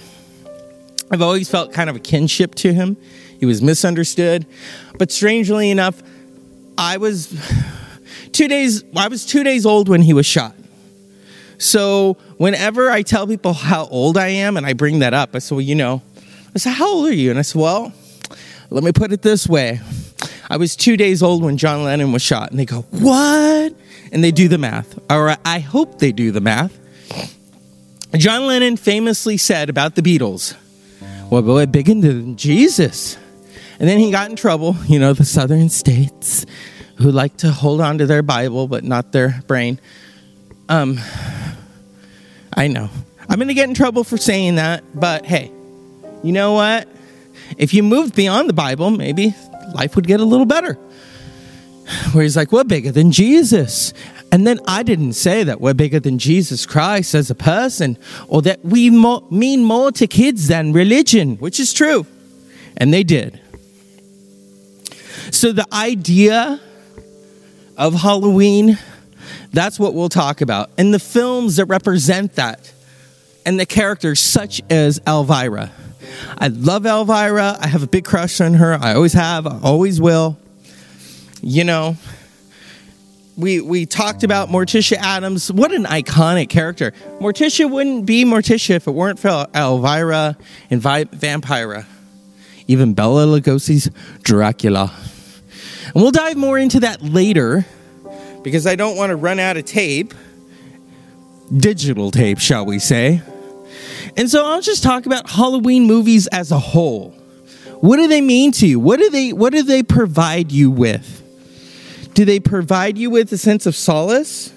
I've 1.11 1.23
always 1.23 1.49
felt 1.49 1.73
kind 1.73 1.89
of 1.89 1.97
a 1.97 2.01
kinship 2.01 2.55
to 2.57 2.73
him. 2.73 2.97
He 3.39 3.47
was 3.47 3.63
misunderstood. 3.63 4.47
But 4.99 5.11
strangely 5.13 5.71
enough, 5.71 6.03
I 6.77 6.97
was 6.97 7.35
two 8.33 8.49
days 8.49 8.85
I 8.97 9.09
was 9.09 9.25
2 9.27 9.45
days 9.45 9.67
old 9.67 9.89
when 9.89 10.03
he 10.03 10.13
was 10.13 10.27
shot. 10.27 10.55
So 11.59 12.17
whenever 12.37 12.91
I 12.91 13.03
tell 13.03 13.27
people 13.27 13.53
how 13.53 13.87
old 13.87 14.17
I 14.17 14.29
am 14.29 14.57
and 14.57 14.65
I 14.65 14.73
bring 14.73 15.01
that 15.01 15.15
up, 15.15 15.35
I 15.35 15.41
say, 15.41 15.55
well, 15.55 15.63
you 15.63 15.75
know, 15.75 16.03
I 16.55 16.59
said, 16.59 16.73
how 16.73 16.89
old 16.89 17.09
are 17.09 17.13
you? 17.13 17.31
And 17.31 17.39
I 17.39 17.43
said, 17.43 17.61
well, 17.61 17.93
let 18.71 18.85
me 18.85 18.93
put 18.93 19.13
it 19.13 19.23
this 19.23 19.49
way. 19.49 19.81
I 20.51 20.57
was 20.57 20.77
two 20.77 20.97
days 20.97 21.23
old 21.23 21.43
when 21.43 21.57
John 21.57 21.85
Lennon 21.85 22.13
was 22.13 22.23
shot. 22.23 22.51
And 22.51 22.59
they 22.59 22.65
go, 22.65 22.83
What? 22.91 23.75
And 24.13 24.25
they 24.25 24.31
do 24.31 24.49
the 24.49 24.59
math. 24.59 24.99
Or 25.11 25.37
I 25.45 25.59
hope 25.59 25.99
they 25.99 26.13
do 26.13 26.31
the 26.33 26.41
math. 26.41 26.79
John 28.17 28.47
Lennon 28.47 28.77
famously 28.77 29.37
said 29.37 29.69
about 29.69 29.95
the 29.95 30.03
Beatles, 30.03 30.57
Well, 31.31 31.43
boy, 31.43 31.67
bigger 31.67 31.95
than 31.95 32.37
Jesus. 32.37 33.19
And 33.79 33.89
then 33.89 33.99
he 33.99 34.11
got 34.11 34.31
in 34.31 34.37
trouble, 34.37 34.77
you 34.87 34.99
know, 34.99 35.13
the 35.13 35.25
southern 35.25 35.69
states 35.69 36.47
who 36.97 37.13
like 37.13 37.37
to 37.39 37.51
hold 37.51 37.81
on 37.81 37.99
to 37.99 38.07
their 38.07 38.23
Bible 38.23 38.67
but 38.67 38.83
not 38.83 39.13
their 39.13 39.43
brain. 39.47 39.79
Um, 40.69 40.99
I 42.55 42.67
know. 42.67 42.89
I'm 43.29 43.37
going 43.37 43.49
to 43.49 43.55
get 43.55 43.69
in 43.69 43.75
trouble 43.75 44.05
for 44.05 44.17
saying 44.17 44.57
that, 44.57 44.83
but 44.95 45.27
hey, 45.27 45.53
you 46.25 46.33
know 46.33 46.55
what? 46.55 46.89
If 47.57 47.73
you 47.75 47.83
moved 47.83 48.17
beyond 48.17 48.49
the 48.49 48.55
Bible, 48.55 48.91
maybe 48.91 49.35
life 49.75 49.97
would 49.97 50.07
get 50.07 50.21
a 50.21 50.25
little 50.25 50.47
better. 50.47 50.75
Where 52.13 52.23
he's 52.23 52.37
like, 52.37 52.53
We're 52.53 52.65
bigger 52.65 52.91
than 52.91 53.13
Jesus. 53.13 53.93
And 54.31 54.47
then 54.47 54.61
I 54.67 54.83
didn't 54.83 55.15
say 55.15 55.43
that 55.45 55.61
we're 55.61 55.75
bigger 55.75 56.01
than 56.01 56.19
Jesus 56.19 56.67
Christ 56.67 57.15
as 57.15 57.31
a 57.31 57.35
person 57.35 57.97
or 58.29 58.43
that 58.43 58.65
we 58.65 58.91
mo- 58.91 59.27
mean 59.31 59.65
more 59.65 59.91
to 59.93 60.07
kids 60.07 60.49
than 60.49 60.73
religion, 60.73 61.37
which 61.37 61.59
is 61.59 61.73
true. 61.73 62.07
And 62.77 62.93
they 62.93 63.03
did. 63.03 63.41
So 65.31 65.53
the 65.53 65.67
idea 65.73 66.61
of 67.77 67.95
Halloween, 67.95 68.79
that's 69.53 69.79
what 69.79 69.95
we'll 69.95 70.09
talk 70.09 70.41
about. 70.41 70.71
And 70.77 70.93
the 70.93 70.99
films 70.99 71.57
that 71.57 71.67
represent 71.67 72.35
that 72.35 72.73
and 73.47 73.59
the 73.59 73.67
characters 73.67 74.21
such 74.21 74.61
as 74.69 75.01
Elvira. 75.07 75.71
I 76.39 76.49
love 76.49 76.85
Elvira. 76.85 77.57
I 77.61 77.67
have 77.67 77.83
a 77.83 77.87
big 77.87 78.05
crush 78.05 78.41
on 78.41 78.55
her. 78.55 78.75
I 78.75 78.95
always 78.95 79.15
have, 79.15 79.47
I 79.47 79.59
always 79.63 80.01
will. 80.01 80.37
You 81.41 81.65
know, 81.65 81.97
we 83.39 83.61
we 83.61 83.87
talked 83.87 84.25
about 84.25 84.49
Morticia 84.49 84.97
Addams. 84.97 85.51
What 85.53 85.73
an 85.73 85.85
iconic 85.85 86.49
character. 86.49 86.93
Morticia 87.21 87.71
wouldn't 87.71 88.05
be 88.05 88.25
Morticia 88.25 88.75
if 88.75 88.89
it 88.89 88.91
weren't 88.91 89.21
for 89.21 89.47
Elvira 89.55 90.37
and 90.71 90.83
Vi- 90.83 91.05
Vampira. 91.05 91.87
Even 92.67 92.95
Bela 92.95 93.27
Lugosi's 93.27 93.89
Dracula. 94.23 94.93
And 95.87 95.95
we'll 95.95 96.11
dive 96.11 96.37
more 96.37 96.59
into 96.59 96.81
that 96.81 97.01
later 97.01 97.65
because 98.43 98.67
I 98.67 98.75
don't 98.75 98.97
want 98.97 99.11
to 99.11 99.17
run 99.17 99.39
out 99.39 99.57
of 99.57 99.65
tape. 99.65 100.13
Digital 101.57 102.11
tape, 102.11 102.41
shall 102.41 102.67
we 102.67 102.79
say. 102.81 103.23
And 104.17 104.29
so 104.29 104.45
I'll 104.45 104.61
just 104.61 104.83
talk 104.83 105.07
about 105.07 105.31
Halloween 105.31 105.85
movies 105.85 106.27
as 106.27 106.51
a 106.51 106.59
whole. 106.59 107.11
What 107.81 107.99
do 107.99 108.09
they 108.09 108.21
mean 108.21 108.51
to 108.53 108.67
you? 108.67 108.81
What 108.81 108.99
do 108.99 109.09
they 109.11 109.33
what 109.33 109.53
do 109.53 109.63
they 109.63 109.85
provide 109.85 110.51
you 110.51 110.73
with? 110.73 111.23
Do 112.19 112.25
they 112.25 112.41
provide 112.41 112.99
you 112.99 113.11
with 113.11 113.33
a 113.33 113.39
sense 113.39 113.65
of 113.65 113.77
solace? 113.77 114.53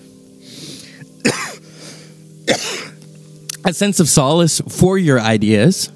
a 3.64 3.72
sense 3.72 4.00
of 4.00 4.10
solace 4.10 4.62
for 4.62 4.98
your 4.98 5.20
ideas, 5.20 5.92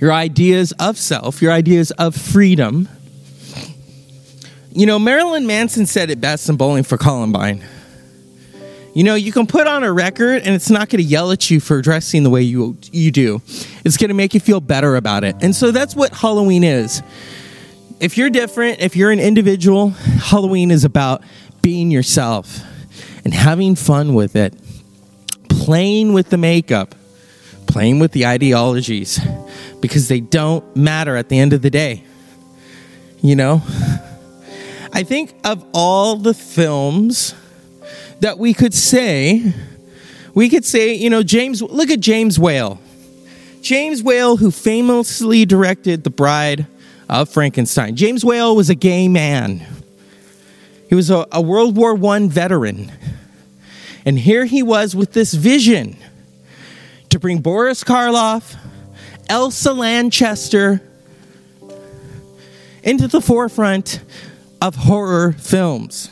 your 0.00 0.12
ideas 0.12 0.70
of 0.78 0.96
self, 0.96 1.42
your 1.42 1.50
ideas 1.50 1.90
of 1.90 2.14
freedom. 2.14 2.88
You 4.70 4.86
know, 4.86 5.00
Marilyn 5.00 5.48
Manson 5.48 5.84
said 5.86 6.10
it 6.10 6.20
best 6.20 6.48
in 6.48 6.54
Bowling 6.54 6.84
for 6.84 6.96
Columbine. 6.96 7.64
You 8.94 9.02
know, 9.02 9.16
you 9.16 9.32
can 9.32 9.48
put 9.48 9.66
on 9.66 9.82
a 9.82 9.92
record 9.92 10.42
and 10.44 10.54
it's 10.54 10.70
not 10.70 10.90
going 10.90 11.02
to 11.02 11.08
yell 11.08 11.32
at 11.32 11.50
you 11.50 11.58
for 11.58 11.82
dressing 11.82 12.22
the 12.22 12.30
way 12.30 12.42
you 12.42 12.78
you 12.92 13.10
do. 13.10 13.42
It's 13.84 13.96
going 13.96 14.10
to 14.10 14.14
make 14.14 14.32
you 14.32 14.38
feel 14.38 14.60
better 14.60 14.94
about 14.94 15.24
it. 15.24 15.34
And 15.40 15.56
so 15.56 15.72
that's 15.72 15.96
what 15.96 16.14
Halloween 16.14 16.62
is. 16.62 17.02
If 18.00 18.16
you're 18.16 18.30
different, 18.30 18.80
if 18.80 18.96
you're 18.96 19.10
an 19.10 19.20
individual, 19.20 19.90
Halloween 19.90 20.70
is 20.70 20.84
about 20.84 21.22
being 21.60 21.90
yourself 21.90 22.62
and 23.26 23.34
having 23.34 23.74
fun 23.74 24.14
with 24.14 24.36
it. 24.36 24.54
Playing 25.50 26.14
with 26.14 26.30
the 26.30 26.38
makeup, 26.38 26.94
playing 27.66 27.98
with 27.98 28.12
the 28.12 28.24
ideologies 28.24 29.20
because 29.82 30.08
they 30.08 30.20
don't 30.20 30.74
matter 30.74 31.14
at 31.14 31.28
the 31.28 31.38
end 31.38 31.52
of 31.52 31.60
the 31.60 31.68
day. 31.68 32.02
You 33.20 33.36
know? 33.36 33.62
I 34.94 35.02
think 35.02 35.34
of 35.44 35.62
all 35.74 36.16
the 36.16 36.32
films 36.32 37.34
that 38.20 38.38
we 38.38 38.54
could 38.54 38.72
say, 38.72 39.52
we 40.32 40.48
could 40.48 40.64
say, 40.64 40.94
you 40.94 41.10
know, 41.10 41.22
James, 41.22 41.60
look 41.60 41.90
at 41.90 42.00
James 42.00 42.38
Whale. 42.38 42.80
James 43.60 44.02
Whale, 44.02 44.38
who 44.38 44.50
famously 44.50 45.44
directed 45.44 46.02
The 46.02 46.10
Bride 46.10 46.66
of 47.10 47.28
Frankenstein. 47.28 47.96
James 47.96 48.24
Whale 48.24 48.54
was 48.54 48.70
a 48.70 48.74
gay 48.74 49.08
man. 49.08 49.66
He 50.88 50.94
was 50.94 51.10
a, 51.10 51.26
a 51.32 51.40
World 51.40 51.76
War 51.76 51.98
I 52.14 52.26
veteran. 52.28 52.90
And 54.06 54.18
here 54.18 54.44
he 54.44 54.62
was 54.62 54.94
with 54.94 55.12
this 55.12 55.34
vision 55.34 55.96
to 57.10 57.18
bring 57.18 57.40
Boris 57.40 57.82
Karloff, 57.82 58.56
Elsa 59.28 59.72
Lanchester 59.72 60.80
into 62.82 63.08
the 63.08 63.20
forefront 63.20 64.00
of 64.62 64.76
horror 64.76 65.32
films. 65.32 66.10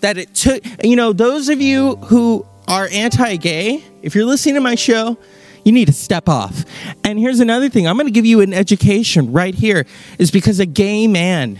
That 0.00 0.16
it 0.16 0.34
took, 0.34 0.64
you 0.82 0.96
know, 0.96 1.12
those 1.12 1.48
of 1.50 1.60
you 1.60 1.96
who 1.96 2.46
are 2.66 2.88
anti 2.90 3.36
gay, 3.36 3.84
if 4.00 4.14
you're 4.14 4.24
listening 4.24 4.54
to 4.54 4.60
my 4.62 4.74
show, 4.76 5.18
you 5.64 5.72
need 5.72 5.86
to 5.86 5.92
step 5.92 6.28
off. 6.28 6.64
And 7.04 7.18
here's 7.18 7.40
another 7.40 7.68
thing 7.68 7.86
I'm 7.86 7.96
going 7.96 8.06
to 8.06 8.12
give 8.12 8.26
you 8.26 8.40
an 8.40 8.52
education 8.52 9.32
right 9.32 9.54
here, 9.54 9.86
is 10.18 10.30
because 10.30 10.60
a 10.60 10.66
gay 10.66 11.06
man 11.06 11.58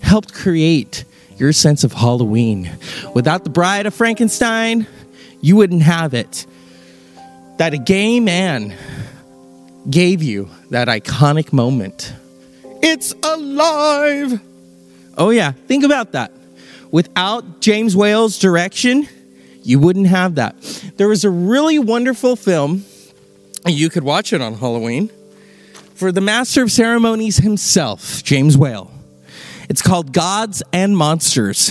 helped 0.00 0.32
create 0.32 1.04
your 1.36 1.52
sense 1.52 1.84
of 1.84 1.92
Halloween. 1.92 2.70
Without 3.14 3.44
the 3.44 3.50
bride 3.50 3.86
of 3.86 3.94
Frankenstein, 3.94 4.86
you 5.40 5.56
wouldn't 5.56 5.82
have 5.82 6.14
it. 6.14 6.46
That 7.58 7.74
a 7.74 7.78
gay 7.78 8.20
man 8.20 8.74
gave 9.88 10.22
you 10.22 10.50
that 10.70 10.88
iconic 10.88 11.52
moment. 11.52 12.12
It's 12.82 13.14
alive! 13.22 14.40
Oh, 15.16 15.30
yeah, 15.30 15.52
think 15.52 15.84
about 15.84 16.12
that. 16.12 16.32
Without 16.90 17.60
James 17.60 17.94
Whale's 17.94 18.38
direction, 18.38 19.06
you 19.62 19.78
wouldn't 19.78 20.06
have 20.06 20.36
that. 20.36 20.56
There 20.96 21.08
was 21.08 21.24
a 21.24 21.30
really 21.30 21.78
wonderful 21.78 22.36
film, 22.36 22.84
you 23.66 23.90
could 23.90 24.04
watch 24.04 24.32
it 24.32 24.40
on 24.40 24.54
Halloween, 24.54 25.10
for 25.94 26.12
the 26.12 26.20
master 26.20 26.62
of 26.62 26.72
ceremonies 26.72 27.38
himself, 27.38 28.22
James 28.22 28.56
Whale. 28.56 28.90
It's 29.68 29.82
called 29.82 30.12
Gods 30.12 30.62
and 30.72 30.96
Monsters. 30.96 31.70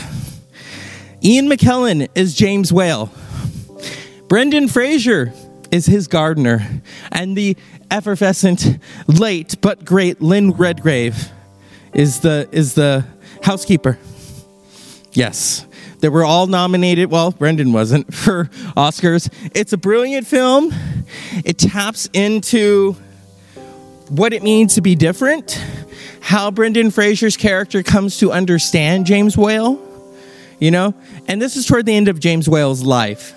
Ian 1.23 1.49
McKellen 1.49 2.07
is 2.15 2.33
James 2.33 2.71
Whale. 2.71 3.11
Brendan 4.27 4.67
Fraser 4.67 5.33
is 5.71 5.85
his 5.85 6.07
gardener. 6.07 6.81
And 7.11 7.35
the 7.35 7.57
effervescent, 7.91 8.79
late 9.07 9.59
but 9.61 9.83
great 9.83 10.21
Lynn 10.21 10.51
Redgrave 10.51 11.29
is 11.93 12.21
the, 12.21 12.47
is 12.51 12.75
the 12.75 13.05
housekeeper. 13.41 13.97
Yes. 15.11 15.65
They 15.99 16.09
were 16.09 16.23
all 16.23 16.47
nominated, 16.47 17.11
well, 17.11 17.31
Brendan 17.31 17.73
wasn't, 17.73 18.13
for 18.13 18.45
Oscars. 18.77 19.31
It's 19.53 19.73
a 19.73 19.77
brilliant 19.77 20.27
film. 20.27 20.73
It 21.43 21.57
taps 21.57 22.09
into 22.13 22.95
what 24.09 24.33
it 24.33 24.43
means 24.43 24.75
to 24.75 24.81
be 24.81 24.95
different, 24.95 25.61
how 26.21 26.51
Brendan 26.51 26.91
Fraser's 26.91 27.37
character 27.37 27.83
comes 27.83 28.17
to 28.19 28.31
understand 28.31 29.05
James 29.05 29.37
Whale, 29.37 29.79
you 30.59 30.71
know? 30.71 30.93
And 31.27 31.41
this 31.41 31.55
is 31.55 31.65
toward 31.65 31.85
the 31.85 31.95
end 31.95 32.07
of 32.07 32.19
James 32.19 32.49
Whale's 32.49 32.83
life. 32.83 33.35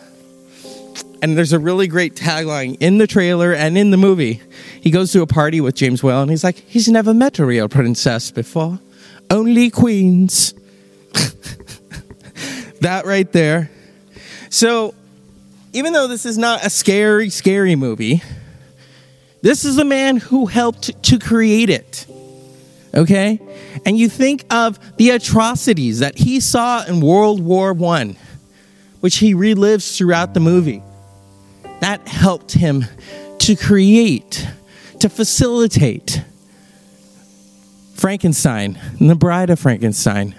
And 1.20 1.38
there's 1.38 1.52
a 1.52 1.58
really 1.58 1.86
great 1.86 2.16
tagline 2.16 2.76
in 2.80 2.98
the 2.98 3.06
trailer 3.06 3.52
and 3.52 3.78
in 3.78 3.90
the 3.90 3.96
movie. 3.96 4.42
He 4.80 4.90
goes 4.90 5.12
to 5.12 5.22
a 5.22 5.26
party 5.26 5.60
with 5.60 5.76
James 5.76 6.02
Whale 6.02 6.22
and 6.22 6.30
he's 6.30 6.42
like, 6.42 6.56
he's 6.56 6.88
never 6.88 7.14
met 7.14 7.38
a 7.38 7.46
real 7.46 7.68
princess 7.68 8.30
before, 8.30 8.80
only 9.30 9.70
queens. 9.70 10.54
that 12.82 13.06
right 13.06 13.30
there. 13.32 13.70
So, 14.50 14.94
even 15.72 15.92
though 15.92 16.06
this 16.06 16.26
is 16.26 16.36
not 16.36 16.64
a 16.64 16.70
scary, 16.70 17.30
scary 17.30 17.74
movie, 17.74 18.22
this 19.40 19.64
is 19.64 19.78
a 19.78 19.84
man 19.84 20.18
who 20.18 20.46
helped 20.46 21.02
to 21.04 21.18
create 21.18 21.70
it. 21.70 22.06
Okay? 22.94 23.40
And 23.86 23.98
you 23.98 24.08
think 24.08 24.44
of 24.50 24.78
the 24.96 25.10
atrocities 25.10 26.00
that 26.00 26.18
he 26.18 26.40
saw 26.40 26.84
in 26.84 27.00
World 27.00 27.42
War 27.42 27.74
I, 27.84 28.16
which 29.00 29.16
he 29.16 29.34
relives 29.34 29.96
throughout 29.96 30.34
the 30.34 30.40
movie. 30.40 30.82
That 31.80 32.06
helped 32.06 32.52
him 32.52 32.84
to 33.38 33.56
create, 33.56 34.46
to 35.00 35.08
facilitate 35.08 36.22
Frankenstein 37.94 38.78
and 39.00 39.08
the 39.08 39.16
Bride 39.16 39.50
of 39.50 39.58
Frankenstein. 39.58 40.34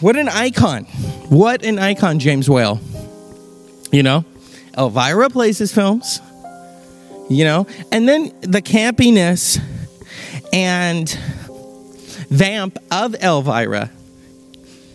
What 0.00 0.16
an 0.16 0.28
icon. 0.28 0.84
What 1.28 1.64
an 1.64 1.78
icon, 1.78 2.20
James 2.20 2.48
Whale. 2.48 2.80
You 3.90 4.02
know, 4.02 4.24
Elvira 4.76 5.28
plays 5.28 5.58
his 5.58 5.74
films, 5.74 6.20
you 7.28 7.44
know, 7.44 7.66
and 7.90 8.08
then 8.08 8.32
the 8.42 8.62
campiness 8.62 9.60
and 10.52 11.08
vamp 12.30 12.78
of 12.92 13.16
Elvira. 13.16 13.90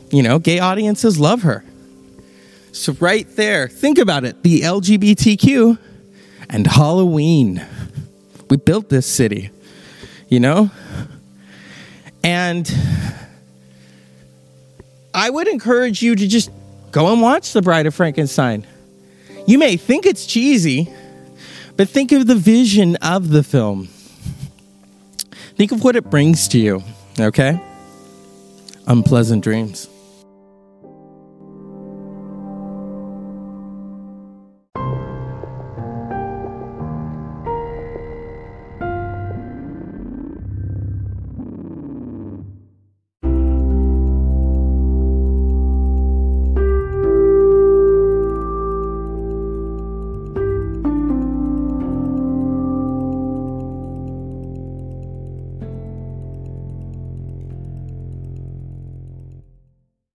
You 0.09 0.23
know, 0.23 0.39
gay 0.39 0.59
audiences 0.59 1.19
love 1.19 1.41
her. 1.41 1.65
So, 2.71 2.93
right 2.93 3.27
there, 3.35 3.67
think 3.67 3.97
about 3.97 4.23
it 4.23 4.41
the 4.41 4.61
LGBTQ 4.61 5.77
and 6.49 6.65
Halloween. 6.65 7.65
We 8.49 8.57
built 8.57 8.89
this 8.89 9.05
city, 9.05 9.49
you 10.29 10.39
know? 10.39 10.71
And 12.23 12.71
I 15.13 15.30
would 15.30 15.47
encourage 15.47 16.02
you 16.02 16.15
to 16.15 16.28
just 16.28 16.49
go 16.91 17.12
and 17.12 17.21
watch 17.21 17.54
The 17.54 17.62
Bride 17.62 17.86
of 17.86 17.93
Frankenstein. 17.93 18.65
You 19.45 19.58
may 19.58 19.78
think 19.78 20.06
it's 20.06 20.26
cheesy, 20.26 20.91
but 21.78 21.89
think 21.89 22.12
of 22.12 22.28
the 22.28 22.36
vision 22.36 22.95
of 22.97 23.30
the 23.30 23.43
film. 23.43 23.89
Think 25.56 25.71
of 25.71 25.84
what 25.84 25.95
it 25.95 26.10
brings 26.10 26.47
to 26.49 26.58
you, 26.58 26.84
okay? 27.19 27.62
Unpleasant 28.88 29.43
dreams. 29.43 29.88